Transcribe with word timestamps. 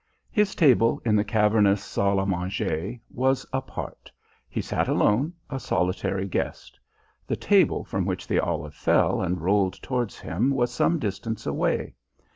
His 0.31 0.55
table 0.55 0.99
in 1.05 1.15
the 1.15 1.23
cavernous 1.23 1.83
salle 1.83 2.17
à 2.17 2.27
manger 2.27 2.99
was 3.11 3.45
apart: 3.53 4.11
he 4.49 4.59
sat 4.59 4.87
alone, 4.87 5.31
a 5.47 5.59
solitary 5.59 6.25
guest; 6.27 6.79
the 7.27 7.35
table 7.35 7.83
from 7.83 8.07
which 8.07 8.27
the 8.27 8.39
olive 8.39 8.73
fell 8.73 9.21
and 9.21 9.41
rolled 9.41 9.73
towards 9.83 10.19
him 10.19 10.49
was 10.49 10.73
some 10.73 10.97
distance 10.97 11.45
away. 11.45 11.93